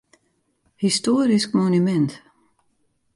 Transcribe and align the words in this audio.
Histoarysk 0.81 1.51
monumint. 1.59 2.11